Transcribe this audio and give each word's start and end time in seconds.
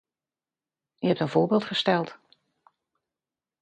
U 0.99 1.07
hebt 1.07 1.19
een 1.19 1.29
voorbeeld 1.29 1.63
gesteld. 1.63 2.17